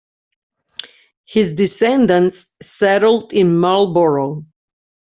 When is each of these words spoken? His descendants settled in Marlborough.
His 1.25 1.53
descendants 1.53 2.55
settled 2.59 3.33
in 3.33 3.55
Marlborough. 3.55 4.43